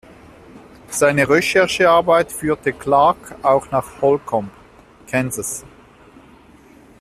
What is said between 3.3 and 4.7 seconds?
auch nach Holcomb,